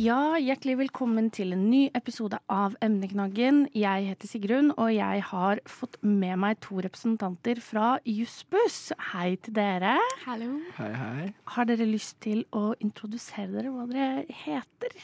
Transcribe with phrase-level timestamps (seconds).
[0.00, 3.66] Ja, hjertelig velkommen til en ny episode av Emneknaggen.
[3.76, 8.94] Jeg heter Sigrun, og jeg har fått med meg to representanter fra Jussbuss.
[9.10, 9.98] Hei til dere.
[10.22, 10.54] Hallo.
[10.78, 11.26] Hei, hei.
[11.52, 14.96] Har dere lyst til å introdusere dere hva dere heter?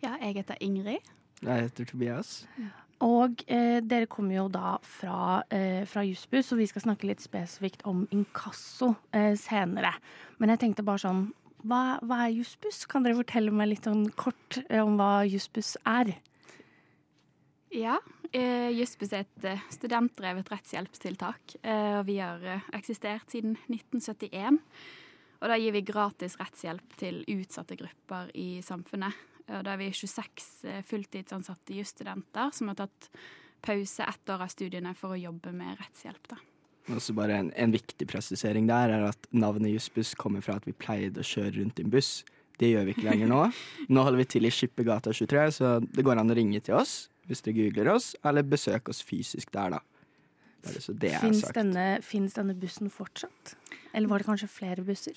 [0.00, 1.12] Ja, jeg heter Ingrid.
[1.42, 2.32] Jeg heter Tobias.
[3.04, 7.20] Og eh, dere kommer jo da fra, eh, fra Jussbuss, og vi skal snakke litt
[7.20, 9.92] spesifikt om inkasso eh, senere.
[10.40, 11.26] Men jeg tenkte bare sånn
[11.68, 12.84] hva, hva er Jussbuss?
[12.90, 16.14] Kan dere fortelle meg litt om, kort eh, om hva Jussbuss er?
[17.74, 17.96] Ja,
[18.30, 21.56] eh, Jussbuss er et eh, studentdrevet rettshjelpstiltak.
[21.62, 24.60] Eh, og vi har eh, eksistert siden 1971.
[25.40, 29.24] Og da gir vi gratis rettshjelp til utsatte grupper i samfunnet.
[29.50, 33.10] Og da er vi 26 eh, fulltidsansatte jusstudenter som har tatt
[33.64, 36.28] pause ett år av studiene for å jobbe med rettshjelp.
[36.28, 36.40] da.
[36.92, 40.76] Også bare en, en viktig presisering der er at navnet Jussbuss kommer fra at vi
[40.76, 42.18] pleide å kjøre rundt i en buss.
[42.60, 43.40] Det gjør vi ikke lenger nå.
[43.88, 47.08] Nå holder vi til i Skippergata 23, så det går an å ringe til oss
[47.24, 49.78] hvis dere googler oss, eller besøke oss fysisk der, da.
[50.64, 51.86] Bare så det er Fins denne,
[52.36, 53.54] denne bussen fortsatt?
[53.92, 55.16] Eller var det kanskje flere busser?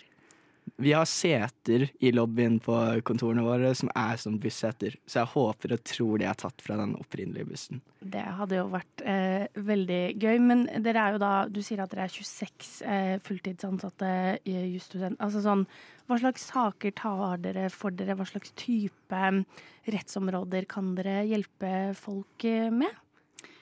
[0.76, 2.76] Vi har seter i lobbyen på
[3.08, 6.78] kontorene våre som er som busseter, så jeg håper og tror de er tatt fra
[6.80, 7.82] den opprinnelige bussen.
[8.02, 10.38] Det hadde jo vært eh, veldig gøy.
[10.44, 14.12] Men dere er jo da Du sier at dere er 26 eh, fulltidsansatte
[14.44, 14.68] jusstudenter.
[14.78, 15.20] jusstudent.
[15.24, 15.66] Altså sånn
[16.08, 18.16] Hva slags saker tar dere for dere?
[18.18, 19.44] Hva slags type mm,
[19.92, 23.04] rettsområder kan dere hjelpe folk eh, med?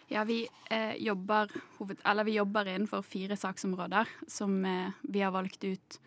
[0.07, 5.33] Ja, vi, eh, jobber, hoved, eller vi jobber innenfor fire saksområder som eh, vi har
[5.33, 5.99] valgt ut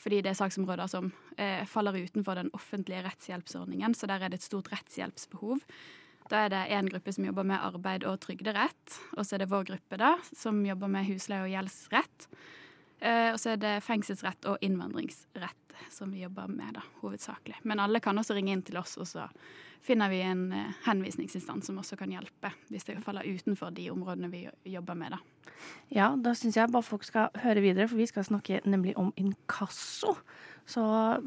[0.00, 4.40] fordi det er saksområder som eh, faller utenfor den offentlige rettshjelpsordningen, så der er det
[4.40, 5.62] et stort rettshjelpsbehov.
[6.30, 9.50] Da er det én gruppe som jobber med arbeid og trygderett, og så er det
[9.52, 12.28] vår gruppe da, som jobber med husleie og gjeldsrett.
[13.02, 17.56] Eh, og så er det fengselsrett og innvandringsrett som vi jobber med, da, hovedsakelig.
[17.64, 19.26] Men alle kan også ringe inn til oss, og så
[19.82, 24.30] finner vi en eh, henvisningsinstans som også kan hjelpe, hvis det faller utenfor de områdene
[24.30, 25.18] vi jobber med, da.
[25.94, 29.12] Ja, da syns jeg bare folk skal høre videre, for vi skal snakke nemlig om
[29.16, 30.14] inkasso.
[30.66, 30.82] Så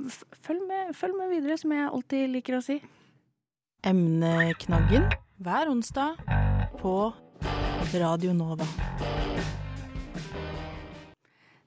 [0.07, 2.79] f- følg med, følg med videre, som jeg alltid liker å si.
[3.85, 5.09] Emneknaggen
[5.43, 6.15] hver onsdag
[6.79, 6.95] på
[7.93, 8.65] Radio Nova.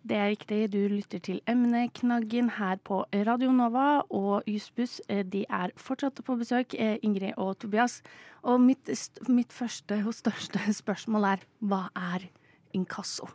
[0.09, 5.43] Det er riktig, du lytter til Emneknaggen her på Radio Nova, og Jussbuss eh, de
[5.53, 7.99] er fortsatt på besøk, eh, Ingrid og Tobias.
[8.41, 8.89] Og mitt,
[9.29, 12.25] mitt første og største spørsmål er hva er
[12.73, 13.29] inkasso?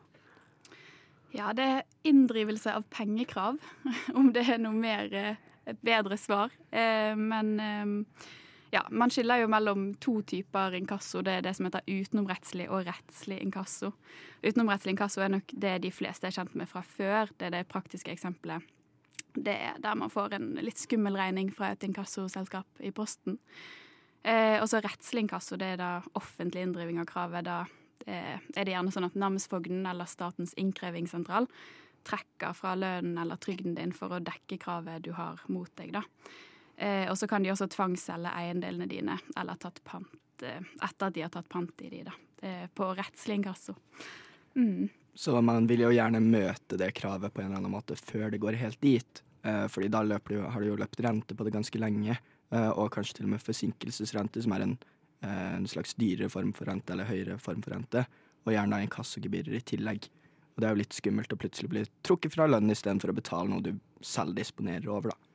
[1.36, 3.62] Ja, det er inndrivelse av pengekrav,
[4.18, 5.36] om det er noe mer eh,
[5.70, 6.50] et bedre svar.
[6.74, 7.54] Men
[8.74, 11.22] ja, man skiller jo mellom to typer inkasso.
[11.22, 13.92] Det er det som heter utenomrettslig og rettslig inkasso.
[14.42, 17.30] Utenomrettslig inkasso er nok det de fleste er kjent med fra før.
[17.38, 18.66] Det er det praktiske eksempelet.
[19.34, 23.38] Det er der man får en litt skummel regning fra et inkassoselskap i posten.
[24.24, 27.46] Eh, og så rettslig inkasso, det er da offentlig inndriving av kravet.
[27.46, 27.60] Da
[28.08, 31.50] eh, er det gjerne sånn at namsfogden eller Statens innkrevingssentral
[32.08, 36.04] trekker fra lønnen eller trygden din for å dekke kravet du har mot deg, da.
[36.78, 41.16] Eh, og så kan de også tvangsselge eiendelene dine, eller tatt pant eh, etter at
[41.16, 42.16] de har tatt pant i de, da.
[42.44, 43.76] Eh, på rettslig inkasso.
[44.56, 44.90] Mm.
[45.14, 48.42] Så man vil jo gjerne møte det kravet på en eller annen måte før det
[48.42, 49.22] går helt dit.
[49.44, 52.18] Eh, fordi da du, har du jo løpt rente på det ganske lenge,
[52.50, 54.78] eh, og kanskje til og med forsinkelsesrente, som er en,
[55.22, 58.06] eh, en slags dyrere form for rente, eller høyere form for rente,
[58.46, 60.08] og gjerne inkassogebyrer i tillegg.
[60.54, 63.50] Og det er jo litt skummelt å plutselig bli trukket fra lønnen istedenfor å betale
[63.50, 65.33] noe du selv disponerer over, da.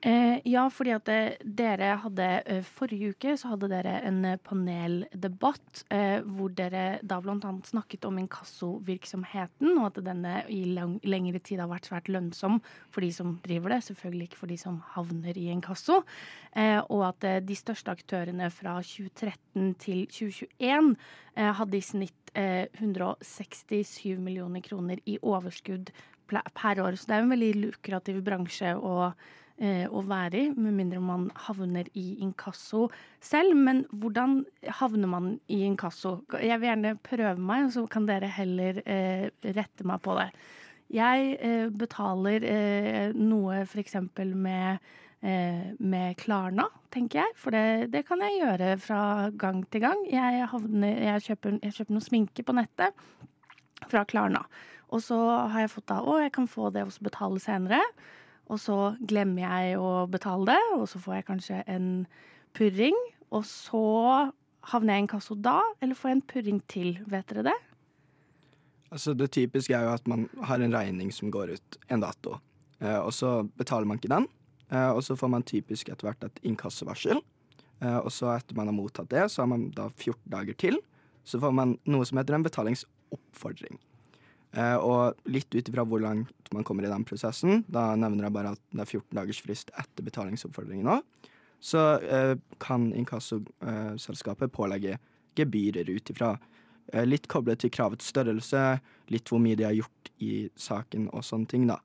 [0.00, 4.38] Eh, ja, fordi at eh, dere hadde eh, Forrige uke så hadde dere en eh,
[4.42, 11.38] paneldebatt eh, hvor dere da annet snakket om inkassovirksomheten, og at denne i lang, lengre
[11.44, 12.58] tid har vært svært lønnsom
[12.90, 16.00] for de som driver det, selvfølgelig ikke for de som havner i inkasso.
[16.58, 20.94] Eh, og at de største aktørene fra 2013 til 2021
[21.36, 25.92] eh, hadde i snitt eh, 167 millioner kroner i overskudd
[26.30, 26.96] per år.
[26.96, 29.12] Så det er en veldig lukrativ bransje å,
[29.60, 32.86] å være i, med mindre man havner i inkasso
[33.20, 33.52] selv.
[33.58, 34.38] Men hvordan
[34.80, 36.14] havner man i inkasso?
[36.40, 40.30] Jeg vil gjerne prøve meg, og så kan dere heller eh, rette meg på det.
[40.90, 43.94] Jeg eh, betaler eh, noe f.eks.
[44.34, 44.80] med
[45.22, 47.36] eh, med Klarna, tenker jeg.
[47.38, 49.02] For det, det kan jeg gjøre fra
[49.38, 50.02] gang til gang.
[50.10, 53.06] Jeg, havner, jeg, kjøper, jeg kjøper noe sminke på nettet
[53.90, 54.42] fra Klarna.
[54.90, 55.18] Og så
[55.52, 57.78] har jeg fått da å, jeg kan få det og betale senere.
[58.50, 58.76] Og så
[59.06, 61.88] glemmer jeg å betale det, og så får jeg kanskje en
[62.56, 62.96] purring.
[63.30, 63.82] Og så
[64.72, 67.58] havner jeg i inkasso da, eller får jeg en purring til, vet dere det?
[68.90, 72.40] Altså Det typiske er jo at man har en regning som går ut en dato,
[72.82, 74.26] eh, og så betaler man ikke den.
[74.70, 77.22] Eh, og så får man typisk etter hvert et inkassovarsel.
[77.80, 80.80] Eh, og så etter man har mottatt det, så har man da 14 dager til.
[81.24, 83.78] Så får man noe som heter en betalingsoppfordring.
[84.50, 88.34] Eh, og litt ut ifra hvor langt man kommer i den prosessen, da nevner jeg
[88.34, 91.28] bare at det er 14 dagers frist etter betalingsoppfordringen òg,
[91.62, 94.96] så eh, kan inkassoselskapet pålegge
[95.38, 98.80] gebyrer ut ifra eh, litt koblet til kravets størrelse,
[99.14, 101.78] litt hvor mye de har gjort i saken og sånne ting, da.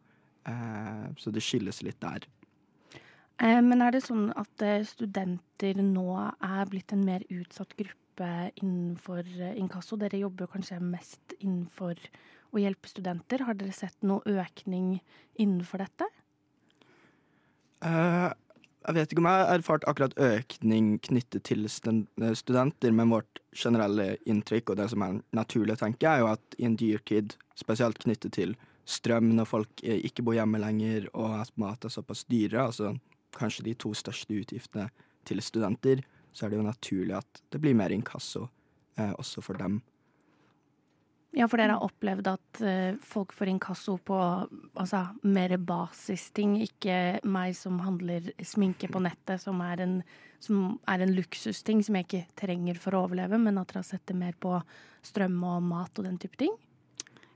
[1.18, 2.28] Så det skilles litt der.
[3.42, 8.28] Men er det sånn at studenter nå er blitt en mer utsatt gruppe
[8.62, 9.26] innenfor
[9.56, 9.98] inkasso?
[9.98, 11.98] Dere jobber kanskje mest innenfor
[12.54, 13.46] å hjelpe studenter.
[13.48, 15.00] Har dere sett noe økning
[15.42, 16.10] innenfor dette?
[17.86, 18.32] Uh,
[18.86, 23.42] jeg vet ikke om jeg har erfart akkurat økning knyttet til eh, studenter, men vårt
[23.56, 27.34] generelle inntrykk og det som er naturlig å tenke, er jo at i en dyrtid,
[27.58, 28.54] spesielt knyttet til
[28.86, 32.94] strøm når folk eh, ikke bor hjemme lenger, og at mat er såpass dyre, altså
[33.36, 34.92] kanskje de to største utgiftene
[35.26, 36.06] til studenter,
[36.36, 38.46] så er det jo naturlig at det blir mer inkasso
[39.00, 39.82] eh, også for dem.
[41.36, 47.20] Ja, for dere har opplevd at eh, folk får inkasso på altså, mer basisting, ikke
[47.28, 49.98] meg som handler sminke på nettet, som er, en,
[50.40, 53.90] som er en luksusting som jeg ikke trenger for å overleve, men at dere har
[53.90, 54.54] sett det mer på
[55.06, 56.56] strøm og mat og den type ting?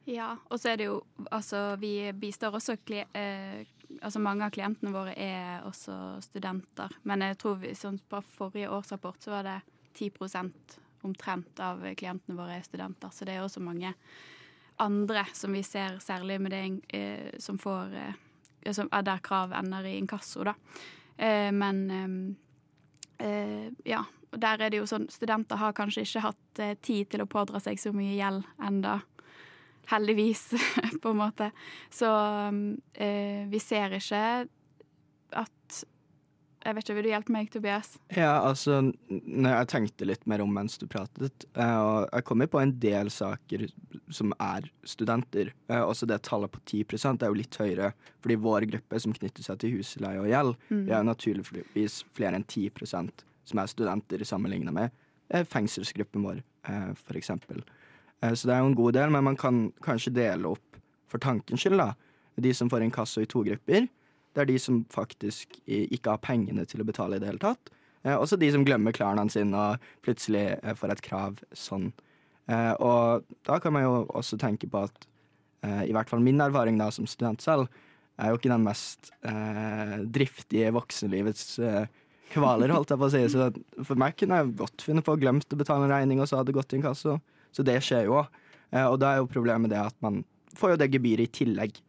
[0.09, 3.65] Ja, og så er det jo Altså, vi bistår også eh,
[4.01, 6.93] Altså, mange av klientene våre er også studenter.
[7.03, 9.57] Men jeg tror vi, sånn på forrige årsrapport så var det
[9.97, 10.11] 10
[11.07, 13.11] omtrent av klientene våre er studenter.
[13.13, 13.93] Så det er også mange
[14.79, 16.63] andre som vi ser særlig med det
[16.95, 20.53] eh, som får eh, som er Der krav ender i inkasso, da.
[21.17, 22.37] Eh, men
[23.83, 24.03] ja.
[24.29, 27.79] Der er det jo sånn Studenter har kanskje ikke hatt tid til å pådra seg
[27.81, 28.99] så mye gjeld enda
[29.89, 30.53] heldigvis,
[31.01, 31.51] på en måte.
[31.89, 32.09] Så
[32.93, 34.23] eh, vi ser ikke
[36.69, 37.87] Jeg vet ikke, Vil du hjelpe meg, Tobias?
[38.13, 38.75] Ja, altså,
[39.09, 43.09] jeg tenkte litt mer om mens du pratet, eh, og jeg kommer på en del
[43.09, 43.63] saker
[44.13, 45.49] som er studenter.
[45.67, 47.89] Eh, Også det tallet på 10% er jo litt høyere,
[48.21, 52.37] fordi vår gruppe som knytter seg til husleie og gjeld, vi er jo naturligvis flere
[52.37, 54.91] enn 10% som er studenter sammenligna med
[55.33, 56.43] eh, fengselsgruppen vår,
[56.93, 57.31] f.eks.
[57.33, 60.77] Så det er jo en god del, men man kan kanskje dele opp
[61.09, 61.95] for tankens skyld, da.
[62.37, 63.87] De som får inkasso i to grupper.
[64.35, 67.71] Det er de som faktisk ikke har pengene til å betale i det hele tatt.
[68.05, 71.89] Eh, Også de som glemmer klærne sine og plutselig eh, får et krav sånn.
[72.47, 75.07] Eh, Og da kan man jo også tenke på at
[75.65, 77.67] eh, i hvert fall min erfaring da som student selv,
[78.19, 81.85] er jo ikke den mest eh, driftige voksenlivets eh,
[82.33, 83.21] kvaler, holdt jeg på å si.
[83.31, 83.49] Så
[83.87, 86.41] for meg kunne jeg godt finne på å glemt å betale en regning, og så
[86.41, 87.15] hadde gått i inkasso.
[87.55, 88.27] Så det skjer jo òg.
[88.85, 90.19] Og da er jo problemet det at man
[90.59, 91.79] får jo det gebyret i tillegg.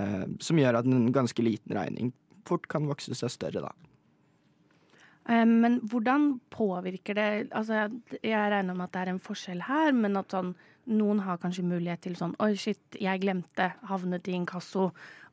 [0.00, 2.12] Eh, som gjør at en ganske liten regning
[2.48, 3.90] fort kan vokse seg større, da.
[5.28, 7.88] Eh, Men hvordan påvirker det Altså,
[8.22, 10.54] jeg regner med at det er en forskjell her, men at sånn
[10.90, 14.88] Noen har kanskje mulighet til sånn Oi, shit, jeg glemte, havnet i inkasso.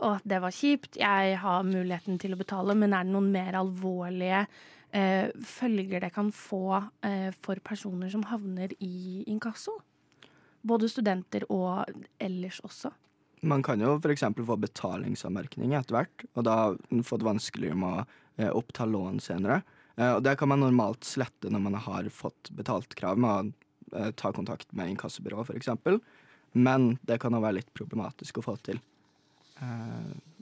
[0.05, 1.00] Og det var kjipt.
[1.00, 4.43] Jeg har muligheten til å betale, men er det noen mer alvorlige
[4.91, 9.79] eh, følger det kan få eh, for personer som havner i inkasso?
[10.67, 11.88] Både studenter og
[12.19, 12.91] ellers også.
[13.41, 14.24] Man kan jo f.eks.
[14.34, 18.06] få betalingsanmerkning etter hvert, og da har man fått vanskeligere med å
[18.41, 19.62] eh, oppta lån senere.
[19.96, 24.00] Eh, og det kan man normalt slette når man har fått betalt krav med å
[24.00, 25.70] eh, ta kontakt med inkassobyrå f.eks.
[26.58, 28.79] Men det kan være litt problematisk å få til.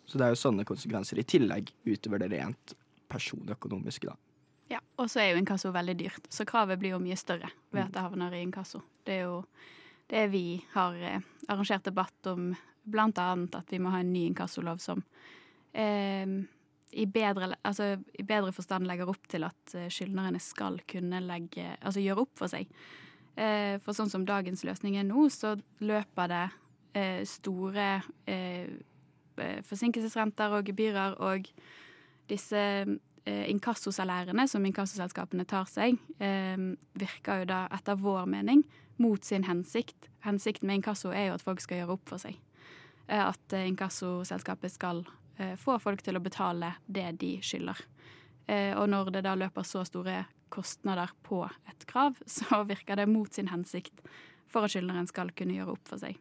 [0.05, 2.75] Så det er jo sånne konsekvenser i tillegg utover det rent
[3.11, 4.15] personøkonomiske, da.
[4.75, 7.83] Ja, Og så er jo inkasso veldig dyrt, så kravet blir jo mye større ved
[7.83, 8.79] at det havner i inkasso.
[9.03, 9.41] Det er jo
[10.13, 10.95] det vi har
[11.49, 12.53] arrangert debatt om,
[12.85, 15.01] blant annet at vi må ha en ny inkassolov som
[15.73, 16.27] eh,
[16.95, 21.73] i, bedre, altså, i bedre forstand legger opp til at eh, skyldnerne skal kunne legge,
[21.81, 22.69] altså gjøre opp for seg.
[23.35, 26.45] Eh, for sånn som dagens løsning er nå, så løper det
[26.95, 27.89] eh, store
[28.31, 28.69] eh,
[29.35, 31.51] eh, forsinkelsesrenter og gebyrer og
[32.29, 32.61] disse
[33.25, 35.95] inkassosalærene som inkassoselskapene tar seg,
[37.01, 38.61] virker jo da etter vår mening
[39.01, 40.11] mot sin hensikt.
[40.21, 42.37] Hensikten med inkasso er jo at folk skal gjøre opp for seg.
[43.07, 45.03] Eh, at inkassoselskapet skal
[45.37, 47.81] eh, få folk til å betale det de skylder.
[48.47, 53.09] Eh, og når det da løper så store kostnader på et krav, så virker det
[53.11, 54.05] mot sin hensikt
[54.49, 56.17] for at skyldneren skal kunne gjøre opp for seg.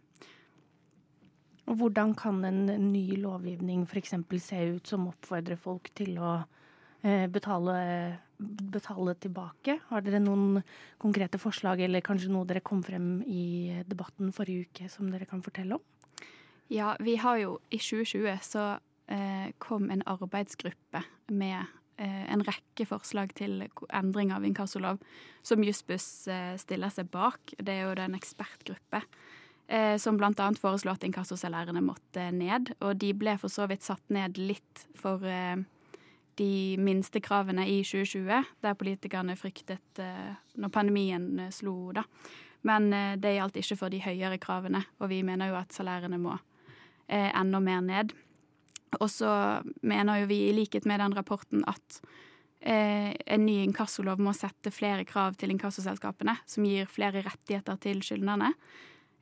[1.65, 4.19] Og hvordan kan en ny lovgivning f.eks.
[4.45, 6.35] se ut som oppfordrer folk til å
[7.33, 7.77] betale,
[8.75, 9.79] betale tilbake?
[9.89, 10.59] Har dere noen
[11.01, 15.41] konkrete forslag, eller kanskje noe dere kom frem i debatten forrige uke som dere kan
[15.47, 15.94] fortelle om?
[16.73, 18.65] Ja, vi har jo i 2020 så
[19.07, 21.61] eh, kom en arbeidsgruppe med
[22.01, 25.03] eh, en rekke forslag til endring av inkassolov
[25.45, 27.53] som Jussbuss eh, stiller seg bak.
[27.59, 29.03] Det er jo en ekspertgruppe
[29.69, 30.49] eh, som bl.a.
[30.61, 32.73] foreslo at inkassosalærene måtte ned.
[32.81, 35.61] Og de ble for så vidt satt ned litt for eh,
[36.41, 42.09] de minste kravene i 2020, der politikerne fryktet eh, når pandemien eh, slo, da.
[42.65, 42.89] Men
[43.21, 46.39] det gjaldt ikke for de høyere kravene, og vi mener jo at salærene må
[47.09, 48.15] eh, enda mer ned.
[49.01, 49.31] Og så
[49.83, 52.01] mener jo vi, i likhet med den rapporten, at
[52.61, 58.03] eh, en ny inkassolov må sette flere krav til inkassoselskapene, som gir flere rettigheter til
[58.07, 58.55] skyldnerne.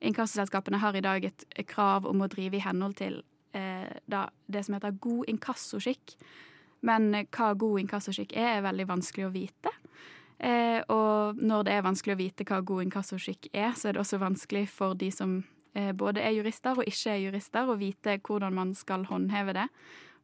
[0.03, 3.21] Inkassoselskapene har i dag et krav om å drive i henhold til
[3.57, 6.17] eh, da, det som heter god inkassoskikk.
[6.87, 9.73] Men eh, hva god inkassoskikk er, er veldig vanskelig å vite.
[10.43, 14.03] Eh, og når det er vanskelig å vite hva god inkassoskikk er, så er det
[14.03, 15.41] også vanskelig for de som
[15.73, 19.69] både er jurister og ikke er jurister, og vite hvordan man skal håndheve det.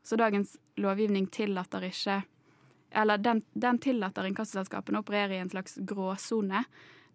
[0.04, 2.22] Så dagens lovgivning tillater ikke
[2.90, 6.62] Eller den, den tillater inkassoselskapene å operere i en slags gråsone,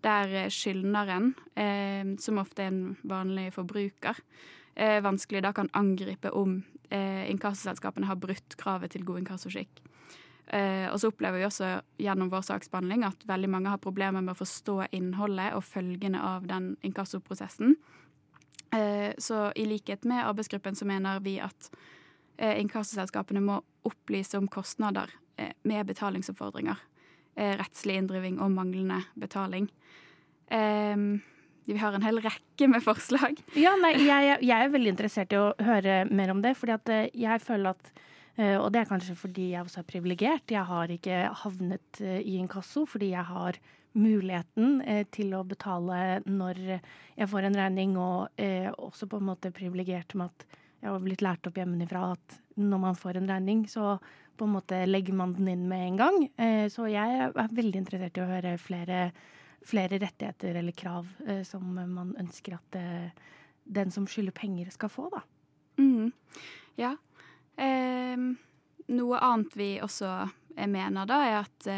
[0.05, 4.19] der eh, skyldneren, eh, som ofte er en vanlig forbruker,
[4.75, 6.59] eh, vanskelig da kan angripe om
[6.91, 9.81] eh, inkassoselskapene har brutt kravet til god inkassoskikk.
[10.53, 11.71] Eh, og så opplever vi også
[12.03, 16.45] gjennom vår saksbehandling at veldig mange har problemer med å forstå innholdet og følgene av
[16.45, 17.77] den inkassoprosessen.
[18.73, 21.69] Eh, så i likhet med arbeidsgruppen så mener vi at
[22.37, 26.89] eh, inkassoselskapene må opplyse om kostnader eh, med betalingsoppfordringer.
[27.33, 29.65] Rettslig inndriving og manglende betaling.
[30.53, 30.97] Eh,
[31.65, 33.39] vi har en hel rekke med forslag.
[33.57, 36.91] Ja, nei, jeg, jeg er veldig interessert i å høre mer om det, fordi at
[37.13, 37.93] jeg føler at
[38.33, 40.49] og det er kanskje fordi jeg også er privilegert.
[40.49, 43.59] Jeg har ikke havnet i inkasso fordi jeg har
[43.93, 49.29] muligheten eh, til å betale når jeg får en regning, og eh, også på en
[49.29, 53.29] måte privilegert med at jeg har blitt lært opp hjemmefra at når man får en
[53.31, 53.95] regning, så
[54.37, 56.17] på en måte legger man den inn med en gang.
[56.35, 59.05] Eh, så jeg er veldig interessert i å høre flere,
[59.63, 63.29] flere rettigheter eller krav eh, som man ønsker at eh,
[63.63, 65.21] den som skylder penger, skal få, da.
[65.79, 66.11] Mm.
[66.77, 66.95] Ja.
[68.93, 70.09] Noe annet vi også
[70.57, 71.69] eh, mener da, er at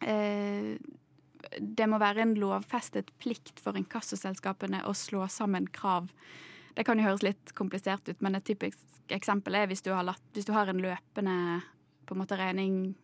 [0.00, 6.10] det må være en lovfestet plikt for inkassoselskapene å slå sammen krav.
[6.76, 8.82] Det kan jo høres litt komplisert ut, men et typisk
[9.14, 11.36] eksempel er hvis du har, latt, hvis du har en løpende
[12.06, 12.94] på en måte regning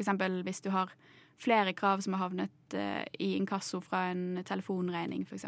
[0.00, 0.08] F.eks.
[0.46, 0.92] hvis du har
[1.40, 5.46] flere krav som har havnet eh, i inkasso fra en telefonregning, f.eks.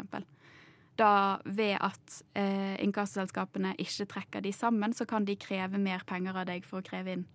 [0.97, 6.37] Da ved at eh, inkassoselskapene ikke trekker de sammen, så kan de kreve mer penger
[6.37, 7.25] av deg for å kreve inn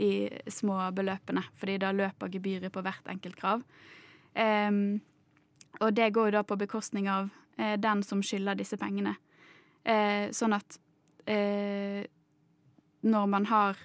[0.00, 1.44] de små beløpene.
[1.60, 3.64] Fordi da løper gebyret på hvert enkelt krav.
[4.34, 5.00] Um,
[5.82, 9.16] og det går jo da på bekostning av eh, den som skylder disse pengene.
[9.82, 10.78] Eh, sånn at
[11.26, 12.06] eh,
[13.04, 13.80] når man har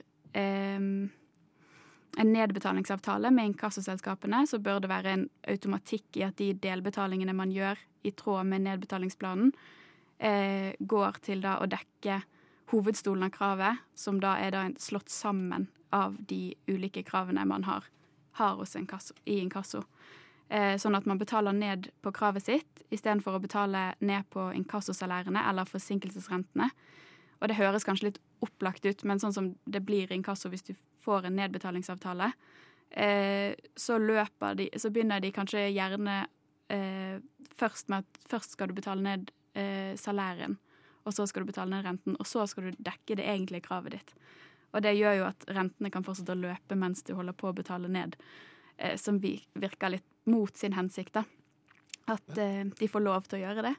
[2.20, 7.50] en nedbetalingsavtale med inkassoselskapene, så bør det være en automatikk i at de delbetalingene man
[7.54, 9.50] gjør i tråd med nedbetalingsplanen,
[10.20, 12.22] eh, går til da å dekke
[12.70, 17.86] hovedstolen av kravet, som da er da slått sammen av de ulike kravene man har,
[18.40, 19.84] har inkasso, i inkasso.
[20.50, 25.44] Eh, sånn at man betaler ned på kravet sitt istedenfor å betale ned på inkassosalærene
[25.50, 26.72] eller forsinkelsesrentene.
[27.40, 30.74] Og det høres kanskje litt opplagt ut, men sånn som det blir inkasso hvis du
[31.04, 32.32] får en nedbetalingsavtale,
[32.92, 33.98] eh, så
[34.56, 36.28] de Så begynner de kanskje gjerne
[36.70, 37.20] eh,
[37.56, 40.58] først med at først skal du betale ned eh, salæren,
[41.06, 43.92] og så skal du betale ned renten, og så skal du dekke det egentlige kravet
[43.92, 44.14] ditt.
[44.72, 47.58] Og det gjør jo at rentene kan fortsette å løpe mens du holder på å
[47.58, 48.16] betale ned,
[48.78, 51.26] eh, som virker litt mot sin hensikt, da.
[52.10, 53.76] At eh, de får lov til å gjøre det,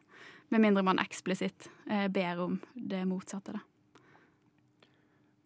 [0.50, 3.64] med mindre man eksplisitt eh, ber om det motsatte, da.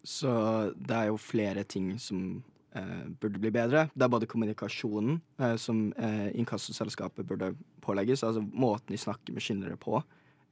[0.05, 0.31] Så
[0.77, 2.43] det er jo flere ting som
[2.77, 3.87] eh, burde bli bedre.
[3.93, 9.45] Det er både kommunikasjonen eh, som eh, inkassoselskapet burde pålegges, altså måten de snakker med
[9.45, 10.03] skyldnere på.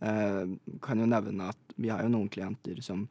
[0.01, 3.05] Eh, kan jo nevne at vi har jo noen klienter som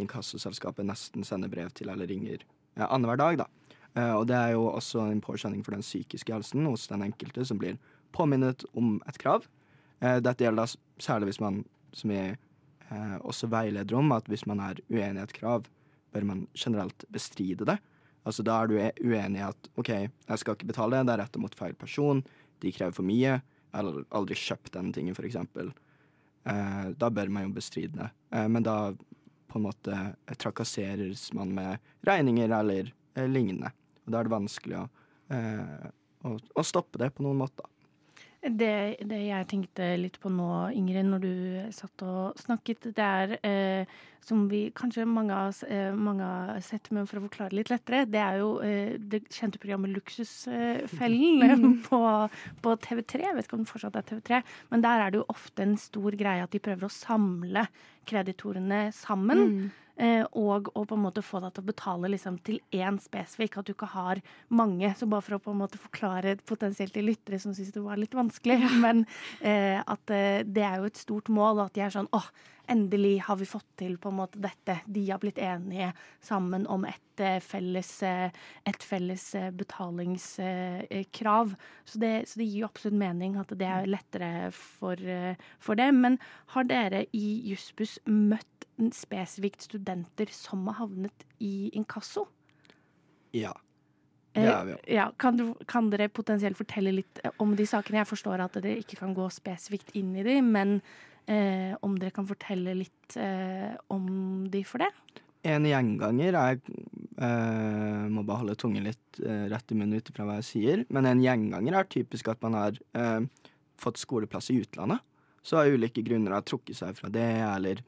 [0.00, 3.48] inkassoselskapet nesten sender brev til eller ringer eh, annenhver dag, da.
[3.94, 7.44] Eh, og det er jo også en påkjenning for den psykiske helsen hos den enkelte
[7.46, 7.78] som blir
[8.16, 9.46] påminnet om et krav.
[10.00, 11.62] Eh, dette gjelder da særlig hvis man,
[11.96, 15.68] som vi eh, også veileder om at hvis man er uenig i et krav,
[16.10, 17.78] bør man generelt bestride det.
[18.26, 21.14] Altså Da er du e- uenig i at OK, jeg skal ikke betale det, det
[21.14, 22.24] er retta mot feil person,
[22.60, 23.38] de krever for mye,
[23.70, 25.38] jeg har aldri kjøpt denne tingen, f.eks.
[26.50, 28.08] Eh, da bør man jo bestride det.
[28.34, 28.92] Eh, men da
[29.50, 29.98] på en måte
[30.38, 33.72] trakasseres man med regninger eller eh, lignende.
[34.04, 34.86] Og da er det vanskelig å,
[35.34, 35.90] eh,
[36.26, 37.66] å, å stoppe det på noen måter.
[38.40, 41.32] Det, det jeg tenkte litt på nå, Ingrid, når du
[41.76, 46.60] satt og snakket, det er eh, som vi kanskje mange har oss eh, mange har
[46.64, 51.44] sett, men for å forklare litt lettere, det er jo eh, det kjente programmet Luksusfellen
[51.46, 52.00] eh, på,
[52.64, 53.22] på TV3.
[53.24, 54.42] Jeg vet ikke om det fortsatt er TV3,
[54.72, 57.66] men der er det jo ofte en stor greie at de prøver å samle
[58.08, 59.46] kreditorene sammen.
[59.46, 59.70] Mm.
[60.00, 63.58] Eh, og å på en måte få deg til å betale liksom, til én spesifikk,
[63.60, 64.94] at du ikke har mange.
[64.96, 68.00] Så bare for å på en måte forklare potensielt til lyttere som syns det var
[68.00, 69.04] litt vanskelig, men
[69.40, 72.30] eh, at eh, det er jo et stort mål, og at de er sånn åh,
[72.70, 74.78] endelig har vi fått til på en måte dette.
[74.86, 75.90] De har blitt enige
[76.24, 79.26] sammen om et eh, felles, et felles
[79.58, 81.52] betalingskrav.
[81.84, 84.96] Så, det, så det gir jo absolutt mening at det er lettere for,
[85.60, 85.90] for det.
[85.98, 86.20] Men
[86.54, 88.59] har dere i Jussbuss møtt
[88.96, 92.24] spesifikt studenter som har havnet i inkasso?
[93.36, 93.52] Ja.
[94.32, 97.66] Eh, Det er vi ja, kan, du, kan dere potensielt fortelle litt eh, om de
[97.68, 98.00] sakene?
[98.00, 100.78] Jeg forstår at dere ikke kan gå spesifikt inn i de, men
[101.26, 104.90] eh, om dere kan fortelle litt eh, om de for det?
[105.50, 110.26] En gjenganger er eh, Må bare holde tungen litt eh, rett i munnen ut ifra
[110.28, 110.82] hva jeg sier.
[110.92, 113.22] Men en gjenganger er typisk at man har eh,
[113.80, 115.00] fått skoleplass i utlandet.
[115.40, 117.80] Så av ulike grunner har trukket seg fra det, eller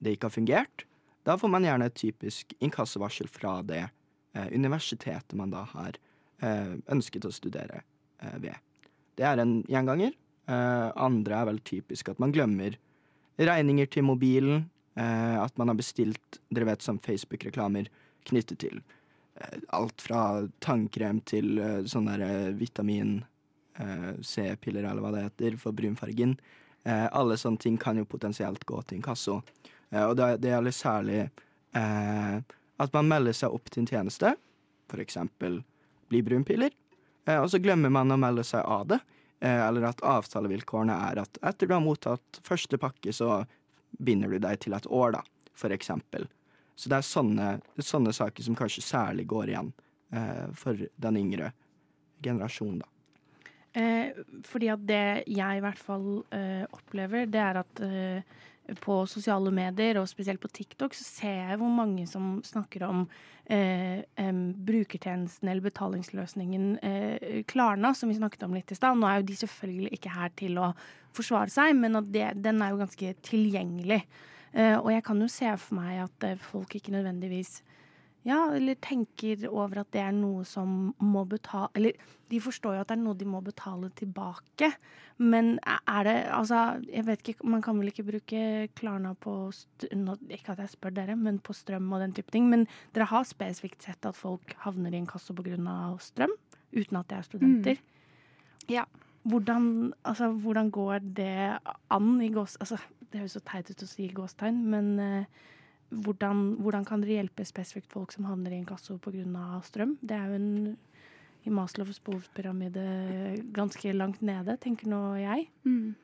[0.00, 0.84] det ikke har fungert.
[1.28, 5.98] Da får man gjerne et typisk inkassovarsel fra det eh, universitetet man da har
[6.40, 7.82] eh, ønsket å studere
[8.22, 8.56] eh, ved.
[9.20, 10.16] Det er en gjenganger.
[10.48, 12.78] Eh, andre er vel typisk at man glemmer
[13.40, 14.68] regninger til mobilen.
[14.94, 17.88] Eh, at man har bestilt dere vet som Facebook-reklamer
[18.28, 18.80] knyttet til
[19.38, 23.20] eh, alt fra tannkrem til sånn der eh, vitamin
[23.80, 26.34] C-piller eller hva det heter for brunfargen.
[26.84, 29.38] Alle sånne ting kan jo potensielt gå til inkasso.
[29.90, 32.36] Eh, og det, gjelder særlig eh,
[32.80, 34.34] at man melder seg opp til en tjeneste,
[35.00, 35.60] eksempel
[36.10, 36.74] bli brunpiller,
[37.26, 39.00] eh, og så glemmer man å melde seg av det.
[39.40, 43.38] Eller at avtalevilkårene er at etter du har mottatt første pakke, så
[43.96, 45.22] binder du deg til et år, da,
[45.72, 46.26] eksempel.
[46.76, 47.48] Så det er sånne,
[47.80, 49.72] sånne saker som kanskje særlig går igjen
[50.16, 51.50] eh, for den yngre
[52.24, 52.88] generasjonen, da.
[53.80, 54.16] Eh,
[54.48, 57.82] fordi at det jeg i hvert fall eh, opplever, det er at
[58.80, 63.04] på sosiale medier, og spesielt på TikTok, så ser jeg hvor mange som snakker om
[63.50, 68.98] eh, em, brukertjenesten eller betalingsløsningen eh, Klarna, som vi snakket om litt i stad.
[68.98, 70.72] Nå er jo de selvfølgelig ikke her til å
[71.16, 74.02] forsvare seg, men det, den er jo ganske tilgjengelig.
[74.52, 77.60] Eh, og jeg kan jo se for meg at eh, folk ikke nødvendigvis
[78.26, 82.82] ja, eller tenker over at det er noe som må betale Eller de forstår jo
[82.82, 84.68] at det er noe de må betale tilbake.
[85.16, 88.42] Men er det Altså, jeg vet ikke, man kan vel ikke bruke
[88.76, 89.34] Klarna på
[89.88, 92.50] Ikke at jeg spør dere, men på strøm og den type ting.
[92.52, 95.56] Men dere har spesifikt sett at folk havner i en kasse pga.
[95.98, 96.36] strøm,
[96.76, 97.80] uten at de er studenter.
[98.68, 98.84] Ja.
[99.22, 101.58] Hvordan, altså, hvordan går det
[101.90, 102.56] an i gås...
[102.60, 102.76] Altså,
[103.10, 105.24] det høres så teit ut å si gåstegn, men eh,
[105.90, 109.24] hvordan, hvordan kan dere hjelpe spesifikt folk som havner i inkasso pga.
[109.66, 109.96] strøm?
[110.00, 110.76] Det er jo en
[111.48, 112.82] i Maslows behovspyramide
[113.56, 115.46] ganske langt nede, tenker nå jeg.
[115.64, 115.94] Mm.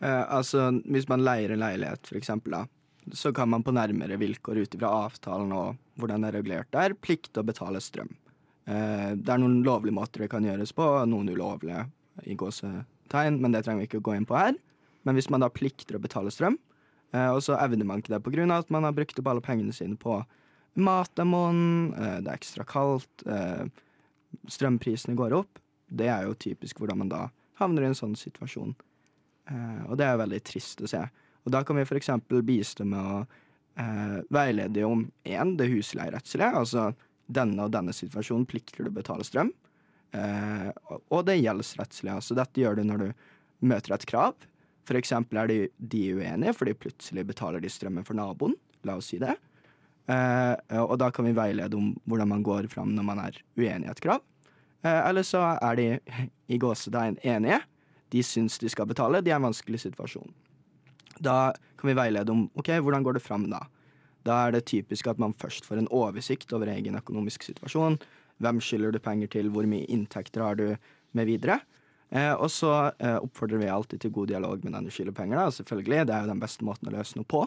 [0.00, 2.58] Eh, altså, hvis man leier en leilighet, for eksempel,
[3.16, 6.94] så kan man på nærmere vilkår ut ifra avtalen og hvordan det er regulert der,
[6.94, 8.12] plikte å betale strøm.
[8.68, 11.86] Eh, det er noen lovlige måter det kan gjøres på, noen ulovlige
[12.28, 14.58] i gåsetegn, men det trenger vi ikke å gå inn på her.
[15.06, 16.58] Men hvis man da plikter å betale strøm,
[17.12, 18.44] og så evner man ikke det pga.
[18.58, 20.18] at man har brukt opp alle pengene sine på
[20.78, 23.66] mat en måned, eh, det er ekstra kaldt, eh,
[24.48, 27.22] strømprisene går opp, det er jo typisk hvordan man da
[27.58, 28.74] havner i en sånn situasjon.
[29.48, 31.02] Eh, og det er veldig trist å se.
[31.44, 32.10] Og da kan vi f.eks.
[32.44, 33.22] bistå med å
[33.80, 36.90] eh, veilede om én, det husleierettslige, altså
[37.28, 39.52] denne og denne situasjonen plikter du å betale strøm.
[40.12, 40.68] Eh,
[41.08, 42.20] og det gjeldsrettslige.
[42.20, 43.08] Altså dette gjør du når du
[43.68, 44.36] møter et krav.
[44.88, 48.56] For eksempel er de, de uenige fordi plutselig betaler de strømmen for naboen.
[48.88, 49.34] La oss si det.
[50.08, 53.88] Eh, og da kan vi veilede om hvordan man går fram når man er uenig
[53.88, 54.22] i et krav.
[54.80, 55.88] Eh, eller så er de
[56.48, 57.60] i gåsetegn enige.
[58.08, 60.30] De syns de skal betale, de er i en vanskelig situasjon.
[61.20, 63.66] Da kan vi veilede om ok, hvordan går det fram da.
[64.24, 67.98] Da er det typisk at man først får en oversikt over egen økonomisk situasjon.
[68.40, 70.70] Hvem skylder du penger til, hvor mye inntekter har du,
[71.16, 71.62] med videre.
[72.10, 75.40] Eh, og så eh, oppfordrer vi alltid til god dialog med den du skylder penger,
[75.40, 76.06] da, selvfølgelig.
[76.08, 77.44] Det er jo den beste måten å løse noe på.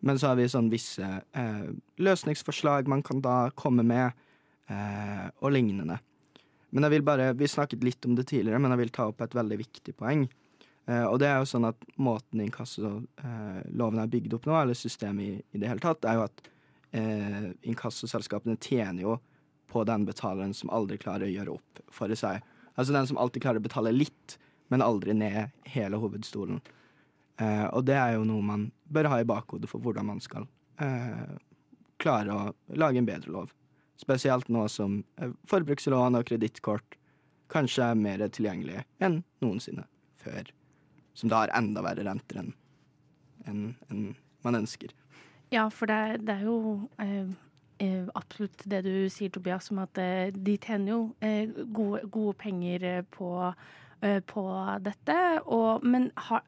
[0.00, 1.64] Men så har vi sånn visse eh,
[2.00, 4.16] løsningsforslag man kan da komme med,
[4.72, 5.98] eh, og lignende.
[6.70, 9.20] Men jeg vil bare, Vi snakket litt om det tidligere, men jeg vil ta opp
[9.20, 10.28] et veldig viktig poeng.
[10.86, 15.26] Eh, og det er jo sånn at Måten inkasseloven er bygd opp nå, eller systemet
[15.26, 16.46] i, i det hele tatt, er jo at
[16.96, 19.18] eh, inkassoselskapene tjener jo
[19.70, 22.40] på den betaleren som aldri klarer å gjøre opp for seg.
[22.80, 24.38] Altså den som alltid klarer å betale litt,
[24.72, 26.62] men aldri ned hele hovedstolen.
[27.40, 30.46] Eh, og det er jo noe man bør ha i bakhodet for hvordan man skal
[30.80, 31.36] eh,
[32.00, 33.52] klare å lage en bedre lov.
[34.00, 36.96] Spesielt nå som eh, forbrukslån og kredittkort
[37.52, 39.84] kanskje er mer tilgjengelige enn noensinne
[40.22, 40.48] før.
[41.12, 42.54] Som da har enda verre renter enn
[43.48, 44.10] en, en
[44.44, 44.92] man ønsker.
[45.52, 46.58] Ja, for det, det er jo
[47.02, 47.28] eh,
[48.14, 52.84] absolutt det du sier, Tobias, om at eh, de tjener jo eh, gode, gode penger
[52.84, 53.30] eh, på,
[54.04, 54.44] eh, på
[54.84, 55.18] dette.
[55.46, 56.44] Og, men har,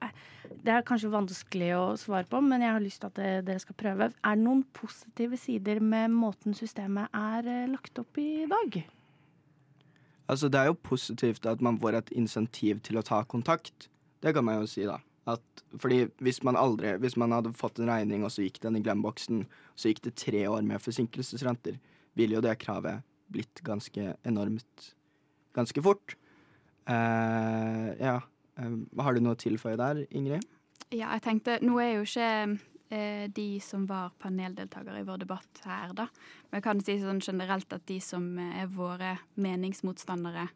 [0.53, 3.63] det er kanskje vanskelig å svare på, men jeg har lyst til at eh, dere
[3.65, 4.11] skal prøve.
[4.13, 8.83] Er det noen positive sider med måten systemet er eh, lagt opp i dag?
[10.29, 13.89] Altså, det er jo positivt at man får et insentiv til å ta kontakt.
[14.23, 15.01] Det kan man jo si, da.
[15.31, 15.43] At,
[15.79, 18.83] fordi hvis man aldri Hvis man hadde fått en regning, og så gikk den i
[18.83, 19.45] glemmeboksen,
[19.79, 21.79] så gikk det tre år med forsinkelsesrenter,
[22.19, 24.91] ville jo det kravet blitt ganske enormt
[25.57, 26.17] ganske fort.
[26.89, 28.19] Uh, ja.
[28.59, 30.45] Uh, har du noe å tilføye der, Ingrid?
[30.93, 35.63] Ja, jeg tenkte Nå er jo ikke uh, de som var paneldeltakere i vår debatt
[35.65, 36.09] her, da.
[36.51, 40.49] Men jeg kan si sånn generelt at de som er våre meningsmotstandere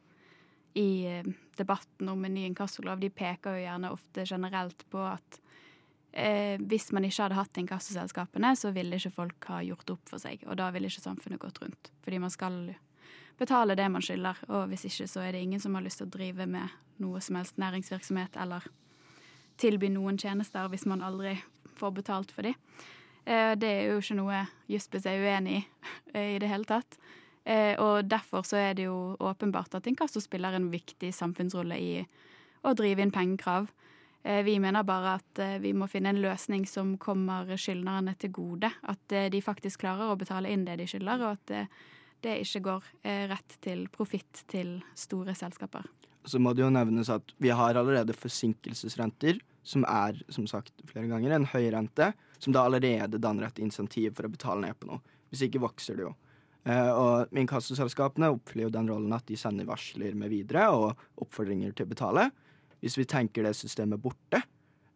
[0.76, 1.22] i
[1.59, 5.40] debatten om en ny inkassolov, de peker jo gjerne ofte generelt på at
[6.12, 10.23] eh, hvis man ikke hadde hatt inkassoselskapene, så ville ikke folk ha gjort opp for
[10.23, 10.45] seg.
[10.47, 11.92] Og da ville ikke samfunnet gått rundt.
[12.05, 12.61] Fordi man skal
[13.38, 14.40] betale det man skylder.
[14.49, 17.21] Og hvis ikke, så er det ingen som har lyst til å drive med noe
[17.21, 18.64] som helst næringsvirksomhet eller
[19.61, 21.37] tilby noen tjenester hvis man aldri
[21.77, 22.57] får betalt for dem.
[23.25, 25.64] Eh, det er jo ikke noe Juspes er uenig i
[26.14, 26.99] eh, i det hele tatt.
[27.46, 31.90] Eh, og derfor så er det jo åpenbart at inkasso spiller en viktig samfunnsrolle i
[32.66, 33.68] å drive inn pengekrav.
[34.26, 38.35] Eh, vi mener bare at eh, vi må finne en løsning som kommer skyldnerne til
[38.35, 38.72] gode.
[38.90, 41.54] At de faktisk klarer å betale inn det de skylder, og at
[42.24, 42.87] det ikke går
[43.30, 45.85] rett til profitt til store selskaper.
[46.26, 51.06] Så må det jo nevnes at vi har allerede forsinkelsesrenter, som er, som sagt flere
[51.12, 52.11] ganger, en høy rente,
[52.42, 55.04] som da allerede danner et insentiv for å betale ned på noe.
[55.30, 56.16] Hvis ikke vokser det jo.
[56.66, 61.74] Eh, og inkassoselskapene oppfyller jo den rollen at de sender varsler med videre og oppfordringer
[61.76, 62.29] til å betale.
[62.83, 64.42] Hvis vi tenker det systemet borte,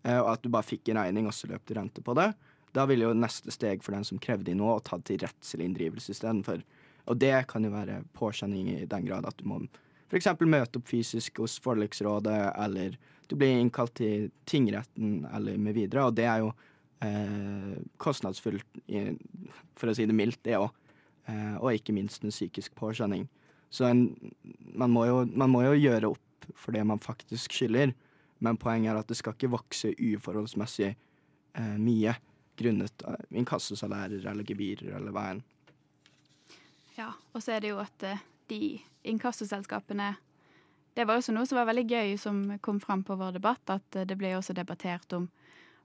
[0.03, 2.33] eh, og at du bare fikk en regning og så løp det rente på det,
[2.75, 5.67] da ville jo neste steg for den som krevde inn noe, å ta til rettslig
[5.67, 6.63] inndrivelse istedenfor.
[7.11, 9.63] Og det kan jo være påkjenning i den grad at du må
[10.11, 10.29] f.eks.
[10.43, 12.99] møte opp fysisk hos forliksrådet, eller
[13.31, 16.51] du blir innkalt til tingretten eller med videre, og det er jo
[17.07, 18.81] eh, kostnadsfullt,
[19.79, 20.75] for å si det mildt, det òg.
[21.29, 23.29] Eh, og ikke minst en psykisk påkjenning.
[23.71, 24.07] Så en,
[24.75, 27.93] man, må jo, man må jo gjøre opp for det man faktisk skylder,
[28.41, 32.17] men poenget er at det skal ikke vokse uforholdsmessig eh, mye
[32.61, 35.45] grunnet av inkassosalærer eller gebyrer eller hva enn.
[36.97, 40.17] Ja, og så er det jo at eh, de inkassoselskapene
[40.91, 43.97] Det var også noe som var veldig gøy som kom fram på vår debatt, at
[43.97, 45.29] eh, det ble også debattert om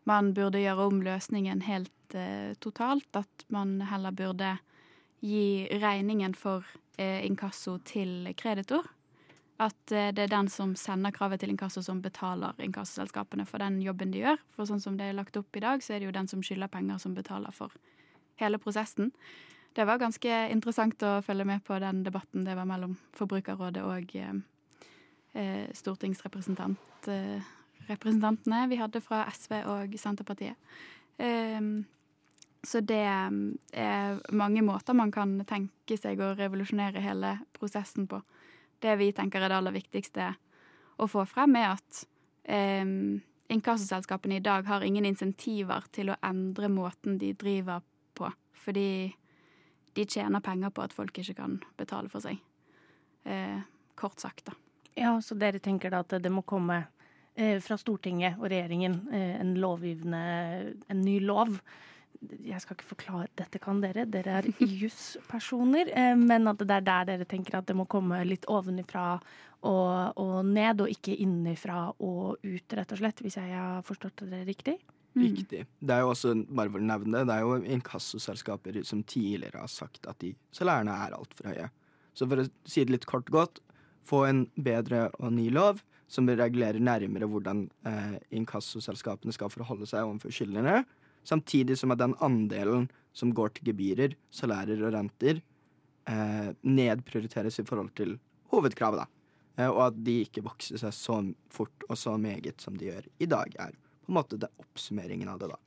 [0.05, 3.09] man burde gjøre om løsningen helt eh, totalt.
[3.13, 4.57] At man heller burde
[5.23, 6.65] gi regningen for
[6.97, 8.85] eh, inkasso til kreditor.
[9.59, 13.81] At eh, det er den som sender kravet til inkasso, som betaler inkassoselskapene for den
[13.83, 14.37] jobben de gjør.
[14.55, 16.43] For sånn som det er lagt opp i dag, så er det jo den som
[16.43, 17.69] skylder penger, som betaler for
[18.41, 19.07] hele prosessen.
[19.75, 22.45] Det var ganske interessant å følge med på den debatten.
[22.47, 24.35] Det var mellom Forbrukerrådet og eh,
[25.35, 30.55] eh, stortingsrepresentantene eh, vi hadde fra SV og Senterpartiet.
[31.19, 31.61] Eh,
[32.65, 38.21] så det er mange måter man kan tenke seg å revolusjonere hele prosessen på.
[38.81, 40.31] Det vi tenker er det aller viktigste
[40.97, 42.01] å få frem, er at
[42.43, 42.85] eh,
[43.53, 47.83] inkassoselskapene i dag har ingen insentiver til å endre måten de driver
[48.17, 48.31] på.
[48.65, 48.89] Fordi
[49.95, 52.39] de tjener penger på at folk ikke kan betale for seg.
[53.23, 53.59] Eh,
[53.95, 54.57] kort sagt, da.
[54.95, 56.85] Ja, så dere tenker da at det må komme
[57.35, 60.21] eh, fra Stortinget og regjeringen eh, en lovgivende
[60.87, 61.57] En ny lov.
[62.45, 64.49] Jeg skal ikke forklare Dette kan dere, dere er
[64.83, 65.91] juspersoner.
[65.93, 69.15] Eh, men at det er der dere tenker at det må komme litt ovenifra
[69.65, 73.23] og, og ned, og ikke innifra og ut, rett og slett.
[73.25, 74.77] Hvis jeg har forstått det riktig?
[75.15, 75.63] Riktig.
[75.79, 79.61] Det er jo også, bare for å nevne det, det er jo inkassoselskaper som tidligere
[79.63, 81.69] har sagt at de salærene er altfor høye.
[82.15, 83.61] Så for å si det litt kort godt,
[84.05, 85.79] få en bedre og ny lov
[86.11, 90.83] som regulerer nærmere hvordan eh, inkassoselskapene skal forholde seg overfor skyldnere,
[91.25, 95.41] Samtidig som at den andelen som går til gebyrer, salærer og renter,
[96.07, 98.17] eh, nedprioriteres i forhold til
[98.51, 99.03] hovedkravet.
[99.03, 99.07] da.
[99.57, 101.19] Eh, og at de ikke vokser seg så
[101.53, 103.71] fort og så meget som de gjør i dag, er
[104.05, 105.49] på en måte det oppsummeringen av det.
[105.49, 105.59] da.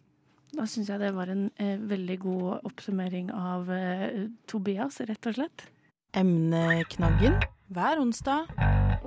[0.58, 5.40] Da syns jeg det var en eh, veldig god oppsummering av eh, Tobias, rett og
[5.40, 5.68] slett.
[6.16, 7.36] Emneknaggen
[7.68, 8.48] hver onsdag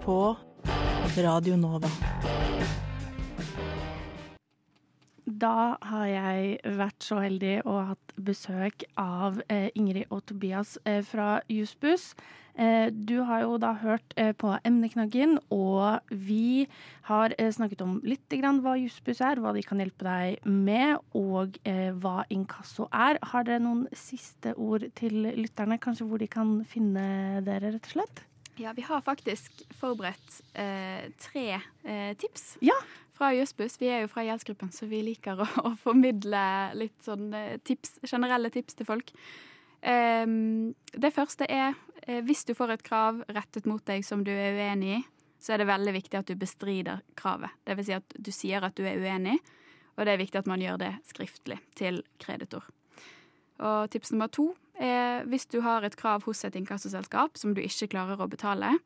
[0.04, 0.20] på
[1.18, 1.90] Radio Nova.
[5.41, 10.99] Da har jeg vært så heldig og hatt besøk av eh, Ingrid og Tobias eh,
[11.08, 12.12] fra Jussbuss.
[12.60, 16.67] Eh, du har jo da hørt eh, på emneknaggen, og vi
[17.08, 20.99] har eh, snakket om litt grann hva Jussbuss er, hva de kan hjelpe deg med,
[21.17, 23.17] og eh, hva inkasso er.
[23.34, 27.95] Har dere noen siste ord til lytterne, kanskje hvor de kan finne dere, rett og
[27.97, 28.27] slett?
[28.62, 31.63] Ja, vi har faktisk forberedt eh, tre
[32.19, 32.75] tips Ja.
[33.22, 33.78] Fra Jussbuss.
[33.78, 36.42] Vi er jo fra gjeldsgruppen, så vi liker å, å formidle
[36.74, 39.14] litt sånn eh, tips, generelle tips til folk.
[39.82, 41.76] Um, det første er
[42.08, 45.00] eh, hvis du får et krav rettet mot deg som du er uenig i,
[45.42, 47.54] så er det veldig viktig at du bestrider kravet.
[47.66, 49.38] Det vil si at du sier at du er uenig,
[49.98, 52.66] og det er viktig at man gjør det skriftlig til kreditor.
[53.62, 57.62] Og tips nummer to er hvis du har et krav hos et inkassoselskap som du
[57.62, 58.80] ikke klarer å betale,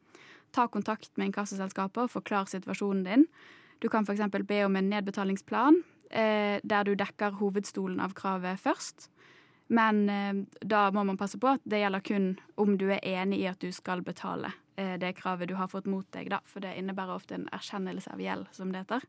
[0.56, 3.32] ta kontakt med inkassoselskapet og forklar situasjonen din.
[3.80, 4.48] Du kan f.eks.
[4.48, 9.10] be om en nedbetalingsplan eh, der du dekker hovedstolen av kravet først.
[9.68, 12.30] Men eh, da må man passe på at det gjelder kun
[12.62, 15.90] om du er enig i at du skal betale eh, det kravet du har fått
[15.90, 19.08] mot deg, da, for det innebærer ofte en erkjennelse av gjeld, som det heter.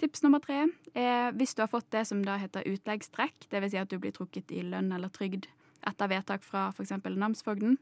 [0.00, 3.70] Tips nummer tre er hvis du har fått det som da heter utleggstrekk, dvs.
[3.72, 5.48] Si at du blir trukket i lønn eller trygd
[5.86, 6.92] etter vedtak fra f.eks.
[7.16, 7.78] namsfogden,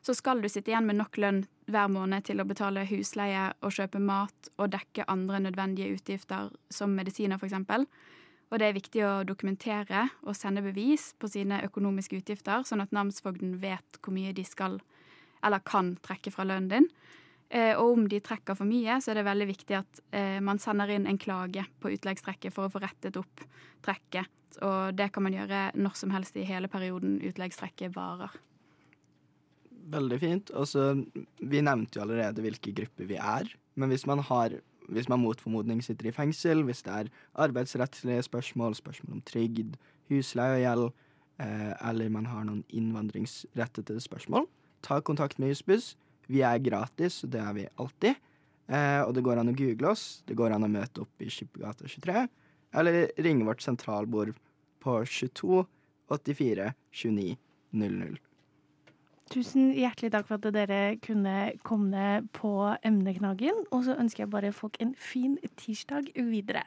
[0.00, 3.74] så skal du sitte igjen med nok lønn hver måned til å betale husleie og
[3.76, 7.84] kjøpe mat og dekke andre nødvendige utgifter, som medisiner f.eks.
[8.50, 12.94] Og det er viktig å dokumentere og sende bevis på sine økonomiske utgifter, sånn at
[12.96, 14.80] namsfogden vet hvor mye de skal
[15.44, 16.88] eller kan trekke fra lønnen din.
[17.50, 20.60] Eh, og om de trekker for mye, så er det veldig viktig at eh, man
[20.62, 23.42] sender inn en klage på utleggstrekket for å få rettet opp
[23.86, 24.30] trekket.
[24.66, 28.34] Og det kan man gjøre når som helst i hele perioden utleggstrekket varer.
[29.90, 30.50] Veldig fint.
[30.54, 30.92] Altså,
[31.40, 33.48] vi nevnte jo allerede hvilke grupper vi er.
[33.74, 38.24] Men hvis man har hvis man mot formodning sitter i fengsel, hvis det er arbeidsrettslige
[38.26, 39.76] spørsmål, spørsmål om trygd,
[40.10, 40.86] husleie og gjeld,
[41.44, 44.48] eh, eller man har noen innvandringsrettede spørsmål,
[44.82, 45.94] ta kontakt med Jussbuss.
[46.26, 48.18] Vi er gratis, det er vi alltid.
[48.70, 50.22] Eh, og det går an å google oss.
[50.26, 52.28] Det går an å møte opp i Skippergata 23.
[52.74, 54.34] Eller ringe vårt sentralbord
[54.80, 55.64] på 22
[56.10, 57.36] 84 29
[57.72, 58.29] 00.
[59.30, 63.64] Tusen hjertelig takk for at dere kunne komme på emneknaggen.
[63.70, 66.64] Og så ønsker jeg bare folk en fin tirsdag videre.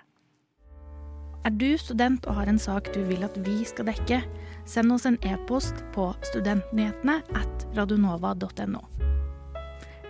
[1.44, 4.22] Er du student og har en sak du vil at vi skal dekke,
[4.64, 8.86] send oss en e-post på studentnyhetene at radionova.no.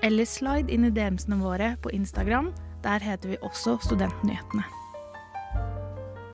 [0.05, 2.53] Eller slide inn i DM-ene våre på Instagram.
[2.85, 4.82] Der heter vi også Studentnyhetene.